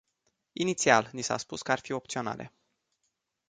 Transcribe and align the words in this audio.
Inițial 0.51 1.09
ni 1.11 1.21
s-a 1.21 1.37
spus 1.37 1.61
că 1.61 1.71
ar 1.71 1.79
fi 1.79 1.91
opționale. 1.91 2.53